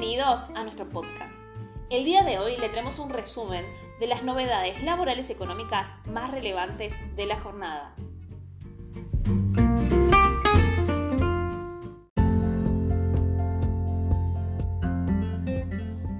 Bienvenidos 0.00 0.50
a 0.54 0.62
nuestro 0.62 0.88
podcast. 0.88 1.34
El 1.90 2.04
día 2.04 2.22
de 2.22 2.38
hoy 2.38 2.56
le 2.56 2.68
traemos 2.68 3.00
un 3.00 3.10
resumen 3.10 3.66
de 3.98 4.06
las 4.06 4.22
novedades 4.22 4.80
laborales 4.84 5.28
económicas 5.28 5.92
más 6.06 6.30
relevantes 6.30 6.94
de 7.16 7.26
la 7.26 7.36
jornada. 7.36 7.96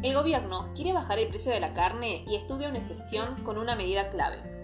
El 0.02 0.12
gobierno 0.12 0.72
quiere 0.74 0.92
bajar 0.92 1.20
el 1.20 1.28
precio 1.28 1.52
de 1.52 1.60
la 1.60 1.72
carne 1.72 2.24
y 2.26 2.34
estudia 2.34 2.70
una 2.70 2.78
excepción 2.78 3.44
con 3.44 3.58
una 3.58 3.76
medida 3.76 4.10
clave 4.10 4.57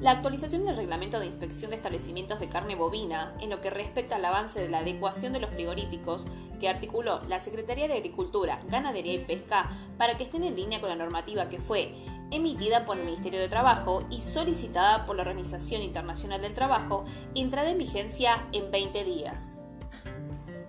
la 0.00 0.12
actualización 0.12 0.64
del 0.64 0.76
reglamento 0.76 1.20
de 1.20 1.26
inspección 1.26 1.70
de 1.70 1.76
establecimientos 1.76 2.40
de 2.40 2.48
carne 2.48 2.74
bovina 2.74 3.34
en 3.40 3.50
lo 3.50 3.60
que 3.60 3.68
respecta 3.68 4.16
al 4.16 4.24
avance 4.24 4.60
de 4.60 4.70
la 4.70 4.78
adecuación 4.78 5.34
de 5.34 5.40
los 5.40 5.50
frigoríficos 5.50 6.26
que 6.58 6.70
articuló 6.70 7.20
la 7.28 7.38
Secretaría 7.38 7.86
de 7.86 7.94
Agricultura, 7.94 8.60
Ganadería 8.68 9.12
y 9.12 9.24
Pesca 9.24 9.70
para 9.98 10.16
que 10.16 10.24
estén 10.24 10.44
en 10.44 10.56
línea 10.56 10.80
con 10.80 10.88
la 10.88 10.96
normativa 10.96 11.50
que 11.50 11.58
fue 11.58 11.94
emitida 12.30 12.86
por 12.86 12.96
el 12.96 13.04
Ministerio 13.04 13.40
de 13.40 13.48
Trabajo 13.48 14.06
y 14.08 14.22
solicitada 14.22 15.04
por 15.04 15.16
la 15.16 15.22
Organización 15.22 15.82
Internacional 15.82 16.40
del 16.40 16.54
Trabajo, 16.54 17.04
entrará 17.34 17.70
en 17.70 17.78
vigencia 17.78 18.46
en 18.52 18.70
20 18.70 19.04
días. 19.04 19.66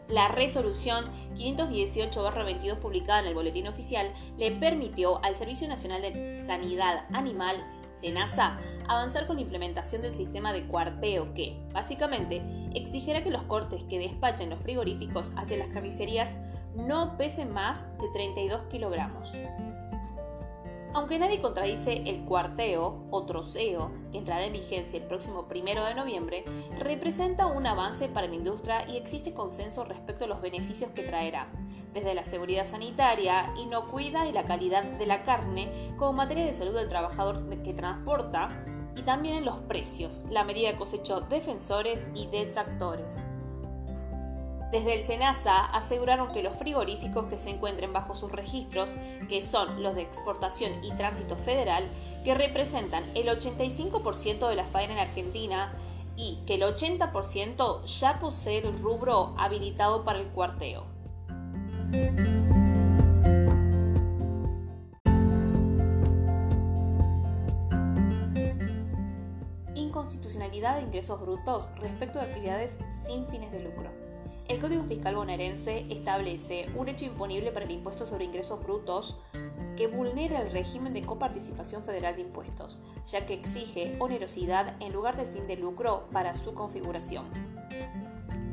La 0.10 0.28
resolución 0.28 1.10
518-22 1.36 2.78
publicada 2.80 3.22
en 3.22 3.28
el 3.28 3.34
Boletín 3.34 3.68
Oficial 3.68 4.12
le 4.38 4.52
permitió 4.52 5.24
al 5.24 5.36
Servicio 5.36 5.68
Nacional 5.68 6.02
de 6.02 6.36
Sanidad 6.36 7.06
Animal, 7.14 7.56
SENASA, 7.90 8.58
avanzar 8.88 9.28
con 9.28 9.36
la 9.38 9.42
implementación 9.42 10.02
del 10.02 10.16
sistema 10.16 10.54
de 10.54 10.66
cuarteo 10.68 11.34
que, 11.34 11.58
básicamente, 11.74 12.42
exigirá 12.74 13.24
que 13.24 13.32
los 13.32 13.44
cortes 13.44 13.84
que 13.90 14.00
despachen 14.00 14.50
los 14.50 14.62
frigoríficos 14.62 15.34
hacia 15.36 15.58
las 15.58 15.68
carnicerías 15.68 16.36
no 16.76 17.18
pesen 17.18 17.52
más 17.52 17.86
de 18.00 18.08
32 18.14 18.64
kilogramos. 18.70 19.34
Aunque 20.94 21.18
nadie 21.18 21.42
contradice 21.42 22.04
el 22.06 22.26
cuarteo 22.26 23.06
o 23.12 23.26
troceo, 23.26 23.92
que 24.12 24.18
entrará 24.18 24.44
en 24.44 24.52
vigencia 24.52 25.00
el 25.00 25.06
próximo 25.06 25.48
primero 25.48 25.86
de 25.86 25.96
noviembre, 25.96 26.44
representa 26.78 27.48
un 27.48 27.66
avance 27.66 28.10
para 28.10 28.28
la 28.28 28.36
industria 28.36 28.86
y 28.90 28.98
existe 28.98 29.34
consenso 29.34 29.86
respecto 29.86 30.26
a 30.26 30.28
los 30.28 30.42
beneficios 30.42 30.92
que 30.92 31.04
traerá, 31.04 31.48
desde 31.94 32.14
la 32.14 32.26
seguridad 32.26 32.66
sanitaria, 32.66 33.54
inocuidad 33.58 34.26
y 34.26 34.34
la 34.34 34.44
calidad 34.44 34.84
de 34.84 35.06
la 35.06 35.24
carne, 35.24 35.94
como 35.98 36.12
materia 36.12 36.46
de 36.46 36.54
salud 36.54 36.76
del 36.76 36.90
trabajador 36.90 37.48
que 37.64 37.74
transporta, 37.74 38.50
y 38.98 39.04
también 39.04 39.38
en 39.38 39.46
los 39.46 39.60
precios. 39.60 40.24
La 40.30 40.44
medida 40.44 40.78
cosechó 40.78 41.22
defensores 41.22 42.10
y 42.14 42.28
detractores. 42.28 43.26
Desde 44.72 44.94
el 44.94 45.04
SENASA 45.04 45.66
aseguraron 45.66 46.32
que 46.32 46.42
los 46.42 46.56
frigoríficos 46.56 47.26
que 47.26 47.38
se 47.38 47.50
encuentren 47.50 47.92
bajo 47.92 48.16
sus 48.16 48.32
registros, 48.32 48.90
que 49.28 49.42
son 49.42 49.84
los 49.84 49.96
de 49.96 50.02
exportación 50.02 50.82
y 50.82 50.92
tránsito 50.94 51.36
federal, 51.36 51.90
que 52.24 52.36
representan 52.36 53.04
el 53.14 53.28
85% 53.28 54.48
de 54.48 54.56
la 54.56 54.64
faena 54.64 54.94
en 54.94 55.00
Argentina 55.00 55.74
y 56.16 56.38
que 56.46 56.56
el 56.56 56.62
80% 56.62 57.84
ya 57.84 58.20
posee 58.22 58.60
el 58.60 58.80
rubro 58.80 59.36
habilitado 59.38 60.06
para 60.06 60.20
el 60.20 60.28
cuarteo. 60.28 60.86
Inconstitucionalidad 69.76 70.78
de 70.78 70.84
ingresos 70.84 71.20
brutos 71.20 71.70
respecto 71.76 72.20
de 72.20 72.26
actividades 72.26 72.78
sin 73.06 73.28
fines 73.28 73.52
de 73.52 73.60
lucro. 73.60 74.11
El 74.48 74.60
Código 74.60 74.84
Fiscal 74.84 75.16
bonaerense 75.16 75.86
establece 75.90 76.70
un 76.76 76.90
hecho 76.90 77.06
imponible 77.06 77.52
para 77.52 77.66
el 77.66 77.72
impuesto 77.72 78.06
sobre 78.06 78.26
ingresos 78.26 78.62
brutos 78.62 79.18
que 79.78 79.88
vulnera 79.88 80.42
el 80.42 80.52
régimen 80.52 80.94
de 80.94 81.04
coparticipación 81.04 81.84
federal 81.84 82.16
de 82.16 82.24
impuestos, 82.24 82.82
ya 83.08 83.26
que 83.26 83.34
exige 83.34 83.96
onerosidad 84.00 84.76
en 84.82 84.92
lugar 84.94 85.16
del 85.16 85.28
fin 85.28 85.48
de 85.48 85.56
lucro 85.56 86.08
para 86.12 86.34
su 86.34 86.54
configuración. 86.54 87.26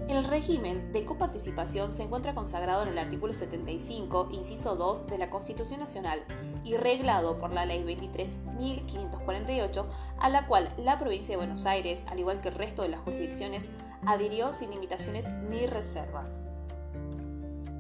El 0.09 0.25
régimen 0.25 0.93
de 0.95 1.05
coparticipación 1.05 1.93
se 1.93 2.03
encuentra 2.03 2.35
consagrado 2.35 2.83
en 2.83 2.89
el 2.89 2.99
artículo 2.99 3.35
75, 3.35 4.31
inciso 4.33 4.75
2 4.75 5.07
de 5.07 5.19
la 5.19 5.29
Constitución 5.29 5.81
Nacional 5.81 6.25
y 6.65 6.79
reglado 6.79 7.39
por 7.39 7.53
la 7.53 7.67
Ley 7.67 7.85
23.548, 7.85 9.87
a 10.19 10.31
la 10.31 10.47
cual 10.47 10.73
la 10.79 10.99
provincia 10.99 11.35
de 11.35 11.37
Buenos 11.37 11.67
Aires, 11.67 12.07
al 12.09 12.21
igual 12.21 12.41
que 12.41 12.49
el 12.49 12.55
resto 12.55 12.81
de 12.81 12.89
las 12.89 13.01
jurisdicciones, 13.01 13.69
adhirió 14.07 14.55
sin 14.55 14.71
limitaciones 14.71 15.29
ni 15.51 15.67
reservas. 15.67 16.47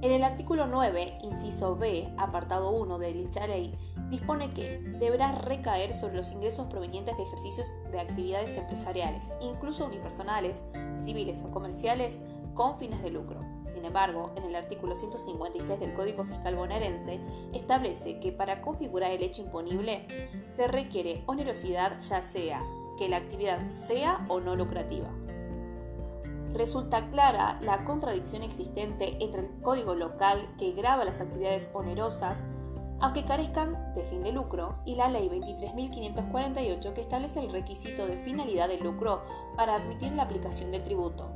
En 0.00 0.12
el 0.12 0.22
artículo 0.22 0.68
9, 0.68 1.18
inciso 1.22 1.74
B, 1.74 2.08
apartado 2.18 2.70
1 2.70 3.00
de 3.00 3.12
dicha 3.14 3.48
ley, 3.48 3.74
dispone 4.10 4.50
que 4.50 4.78
deberá 5.00 5.32
recaer 5.32 5.92
sobre 5.92 6.14
los 6.14 6.30
ingresos 6.30 6.68
provenientes 6.68 7.16
de 7.16 7.24
ejercicios 7.24 7.72
de 7.90 7.98
actividades 7.98 8.56
empresariales, 8.56 9.32
incluso 9.40 9.86
unipersonales, 9.86 10.62
civiles 10.96 11.42
o 11.42 11.50
comerciales, 11.50 12.20
con 12.54 12.78
fines 12.78 13.02
de 13.02 13.10
lucro. 13.10 13.40
Sin 13.66 13.84
embargo, 13.84 14.32
en 14.36 14.44
el 14.44 14.54
artículo 14.54 14.94
156 14.94 15.80
del 15.80 15.94
Código 15.94 16.24
Fiscal 16.24 16.54
bonaerense 16.54 17.18
establece 17.52 18.20
que 18.20 18.30
para 18.30 18.62
configurar 18.62 19.10
el 19.10 19.24
hecho 19.24 19.42
imponible 19.42 20.06
se 20.46 20.68
requiere 20.68 21.24
onerosidad 21.26 22.00
ya 22.00 22.22
sea 22.22 22.62
que 22.98 23.08
la 23.08 23.16
actividad 23.16 23.68
sea 23.70 24.24
o 24.28 24.38
no 24.38 24.54
lucrativa. 24.54 25.08
Resulta 26.54 27.10
clara 27.10 27.58
la 27.62 27.84
contradicción 27.84 28.42
existente 28.42 29.16
entre 29.20 29.42
el 29.42 29.60
código 29.60 29.94
local 29.94 30.54
que 30.58 30.72
grava 30.72 31.04
las 31.04 31.20
actividades 31.20 31.70
onerosas 31.74 32.46
aunque 33.00 33.24
carezcan 33.24 33.94
de 33.94 34.02
fin 34.04 34.22
de 34.22 34.32
lucro, 34.32 34.74
y 34.84 34.96
la 34.96 35.08
Ley 35.08 35.28
23.548 35.28 36.92
que 36.94 37.00
establece 37.00 37.40
el 37.40 37.52
requisito 37.52 38.06
de 38.06 38.18
finalidad 38.18 38.68
de 38.68 38.78
lucro 38.78 39.22
para 39.56 39.76
admitir 39.76 40.12
la 40.12 40.24
aplicación 40.24 40.72
del 40.72 40.82
tributo. 40.82 41.30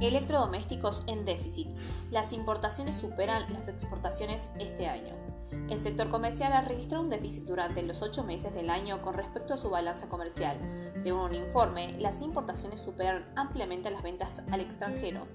Electrodomésticos 0.00 1.04
en 1.06 1.24
déficit. 1.24 1.68
Las 2.10 2.32
importaciones 2.32 2.96
superan 2.96 3.52
las 3.52 3.68
exportaciones 3.68 4.52
este 4.58 4.88
año. 4.88 5.29
El 5.68 5.80
sector 5.80 6.08
comercial 6.08 6.52
ha 6.52 6.62
registrado 6.62 7.02
un 7.02 7.10
déficit 7.10 7.44
durante 7.44 7.82
los 7.82 8.02
ocho 8.02 8.24
meses 8.24 8.54
del 8.54 8.70
año 8.70 9.02
con 9.02 9.14
respecto 9.14 9.54
a 9.54 9.58
su 9.58 9.70
balanza 9.70 10.08
comercial. 10.08 10.58
Según 10.96 11.22
un 11.22 11.34
informe, 11.34 11.96
las 11.98 12.22
importaciones 12.22 12.80
superaron 12.80 13.24
ampliamente 13.36 13.90
las 13.90 14.02
ventas 14.02 14.42
al 14.50 14.60
extranjero. 14.60 15.26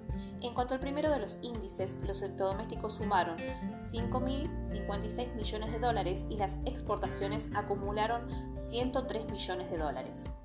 En 0.41 0.53
cuanto 0.53 0.73
al 0.73 0.79
primero 0.79 1.09
de 1.09 1.19
los 1.19 1.39
índices, 1.41 1.95
los 2.05 2.21
electrodomésticos 2.21 2.95
sumaron 2.95 3.37
5.056 3.79 5.35
millones 5.35 5.71
de 5.71 5.79
dólares 5.79 6.25
y 6.29 6.37
las 6.37 6.57
exportaciones 6.65 7.49
acumularon 7.55 8.27
103 8.57 9.31
millones 9.31 9.71
de 9.71 9.77
dólares. 9.77 10.35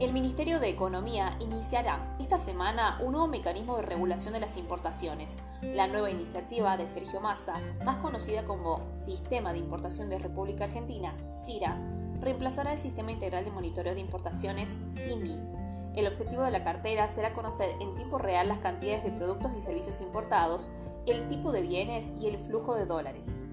El 0.00 0.14
Ministerio 0.14 0.60
de 0.60 0.70
Economía 0.70 1.36
iniciará 1.40 2.16
esta 2.18 2.38
semana 2.38 2.98
un 3.02 3.12
nuevo 3.12 3.28
mecanismo 3.28 3.76
de 3.76 3.82
regulación 3.82 4.32
de 4.32 4.40
las 4.40 4.56
importaciones. 4.56 5.38
La 5.60 5.88
nueva 5.88 6.10
iniciativa 6.10 6.78
de 6.78 6.88
Sergio 6.88 7.20
Massa, 7.20 7.60
más 7.84 7.98
conocida 7.98 8.46
como 8.46 8.80
Sistema 8.94 9.52
de 9.52 9.58
Importación 9.58 10.08
de 10.08 10.18
República 10.18 10.64
Argentina, 10.64 11.14
CIRA, 11.44 11.76
reemplazará 12.18 12.72
el 12.72 12.78
Sistema 12.78 13.12
Integral 13.12 13.44
de 13.44 13.50
Monitoreo 13.50 13.94
de 13.94 14.00
Importaciones, 14.00 14.74
SIMI. 14.94 15.38
El 15.94 16.06
objetivo 16.06 16.44
de 16.44 16.50
la 16.50 16.64
cartera 16.64 17.06
será 17.06 17.34
conocer 17.34 17.68
en 17.82 17.94
tiempo 17.94 18.16
real 18.16 18.48
las 18.48 18.60
cantidades 18.60 19.04
de 19.04 19.10
productos 19.10 19.52
y 19.54 19.60
servicios 19.60 20.00
importados, 20.00 20.70
el 21.06 21.28
tipo 21.28 21.52
de 21.52 21.60
bienes 21.60 22.12
y 22.18 22.26
el 22.26 22.38
flujo 22.38 22.74
de 22.74 22.86
dólares. 22.86 23.50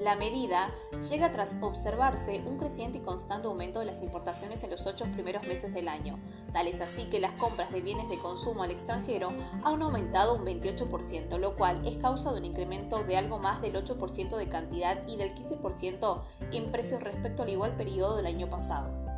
La 0.00 0.14
medida 0.14 0.70
llega 1.10 1.32
tras 1.32 1.56
observarse 1.60 2.40
un 2.46 2.56
creciente 2.56 2.98
y 2.98 3.00
constante 3.00 3.48
aumento 3.48 3.80
de 3.80 3.86
las 3.86 4.00
importaciones 4.00 4.62
en 4.62 4.70
los 4.70 4.86
ocho 4.86 5.06
primeros 5.06 5.48
meses 5.48 5.74
del 5.74 5.88
año. 5.88 6.20
Tal 6.52 6.68
es 6.68 6.80
así 6.80 7.06
que 7.06 7.18
las 7.18 7.32
compras 7.32 7.72
de 7.72 7.80
bienes 7.80 8.08
de 8.08 8.18
consumo 8.18 8.62
al 8.62 8.70
extranjero 8.70 9.32
han 9.64 9.82
aumentado 9.82 10.36
un 10.36 10.44
28%, 10.44 11.36
lo 11.38 11.56
cual 11.56 11.84
es 11.84 11.96
causa 11.96 12.30
de 12.30 12.38
un 12.38 12.44
incremento 12.44 13.02
de 13.02 13.16
algo 13.16 13.40
más 13.40 13.60
del 13.60 13.74
8% 13.74 14.36
de 14.36 14.48
cantidad 14.48 15.04
y 15.08 15.16
del 15.16 15.34
15% 15.34 16.22
en 16.52 16.70
precios 16.70 17.02
respecto 17.02 17.42
al 17.42 17.48
igual 17.48 17.76
periodo 17.76 18.16
del 18.16 18.26
año 18.26 18.48
pasado. 18.48 19.08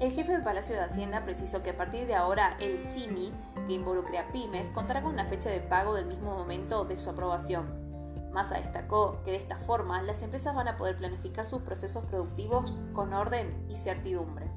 El 0.00 0.12
jefe 0.12 0.32
del 0.32 0.42
Palacio 0.42 0.74
de 0.74 0.82
Hacienda 0.82 1.24
precisó 1.24 1.62
que 1.62 1.70
a 1.70 1.76
partir 1.78 2.06
de 2.06 2.14
ahora 2.14 2.58
el 2.60 2.82
CIMI, 2.82 3.32
que 3.66 3.74
involucre 3.74 4.18
a 4.18 4.30
pymes, 4.32 4.68
contará 4.68 5.02
con 5.02 5.12
una 5.12 5.26
fecha 5.26 5.48
de 5.48 5.60
pago 5.60 5.94
del 5.94 6.06
mismo 6.06 6.34
momento 6.34 6.84
de 6.84 6.98
su 6.98 7.08
aprobación. 7.08 7.79
Massa 8.32 8.56
destacó 8.56 9.22
que 9.24 9.32
de 9.32 9.36
esta 9.38 9.58
forma 9.58 10.02
las 10.02 10.22
empresas 10.22 10.54
van 10.54 10.68
a 10.68 10.76
poder 10.76 10.96
planificar 10.96 11.46
sus 11.46 11.62
procesos 11.62 12.04
productivos 12.04 12.80
con 12.92 13.12
orden 13.12 13.66
y 13.68 13.76
certidumbre. 13.76 14.49